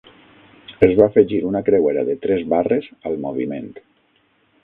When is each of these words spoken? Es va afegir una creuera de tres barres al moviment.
Es 0.87 0.93
va 0.99 1.05
afegir 1.09 1.41
una 1.49 1.61
creuera 1.67 2.05
de 2.09 2.17
tres 2.25 2.43
barres 2.55 2.89
al 3.11 3.21
moviment. 3.27 3.69